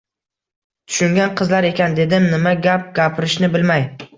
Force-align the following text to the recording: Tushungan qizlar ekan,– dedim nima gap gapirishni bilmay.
Tushungan 0.91 1.35
qizlar 1.41 1.67
ekan,– 1.71 1.95
dedim 2.01 2.27
nima 2.33 2.57
gap 2.67 2.89
gapirishni 2.99 3.53
bilmay. 3.59 3.87